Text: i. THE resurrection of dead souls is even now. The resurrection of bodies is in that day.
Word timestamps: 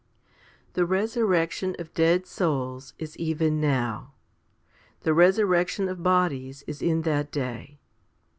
i. 0.03 0.29
THE 0.73 0.85
resurrection 0.87 1.75
of 1.77 1.93
dead 1.93 2.25
souls 2.25 2.95
is 2.97 3.15
even 3.17 3.61
now. 3.61 4.13
The 5.01 5.13
resurrection 5.13 5.87
of 5.87 6.01
bodies 6.01 6.63
is 6.65 6.81
in 6.81 7.03
that 7.03 7.31
day. 7.31 7.77